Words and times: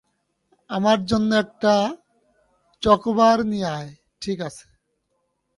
আমার 0.69 0.97
জন্য 1.05 1.29
একটা 1.35 1.73
চকোবার 2.83 3.37
নিয়ে 3.45 3.67
আয়,- 3.71 3.91
ঠিক 4.21 4.37
আছে। 4.41 4.65